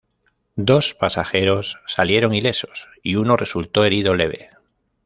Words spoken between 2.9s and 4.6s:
y uno resultó herido leve.